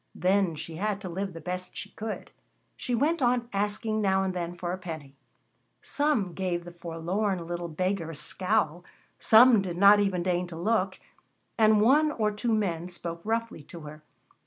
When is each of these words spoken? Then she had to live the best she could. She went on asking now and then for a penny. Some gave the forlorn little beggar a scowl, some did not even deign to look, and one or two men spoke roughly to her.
Then 0.15 0.55
she 0.55 0.77
had 0.77 0.99
to 1.01 1.09
live 1.09 1.33
the 1.33 1.39
best 1.41 1.75
she 1.77 1.91
could. 1.91 2.31
She 2.75 2.95
went 2.95 3.21
on 3.21 3.47
asking 3.53 4.01
now 4.01 4.23
and 4.23 4.33
then 4.33 4.55
for 4.55 4.71
a 4.73 4.77
penny. 4.79 5.15
Some 5.83 6.33
gave 6.33 6.65
the 6.65 6.71
forlorn 6.71 7.45
little 7.45 7.67
beggar 7.67 8.09
a 8.09 8.15
scowl, 8.15 8.83
some 9.19 9.61
did 9.61 9.77
not 9.77 9.99
even 9.99 10.23
deign 10.23 10.47
to 10.47 10.55
look, 10.55 10.99
and 11.55 11.81
one 11.81 12.11
or 12.13 12.31
two 12.31 12.51
men 12.51 12.89
spoke 12.89 13.21
roughly 13.23 13.61
to 13.65 13.81
her. 13.81 14.01